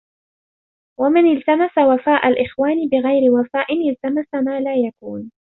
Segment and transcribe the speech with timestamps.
[0.99, 5.31] وَمَنْ الْتَمَسَ وَفَاءَ الْإِخْوَانِ بِغَيْرِ وَفَاءٍ الْتَمَسَ مَا لَا يَكُونُ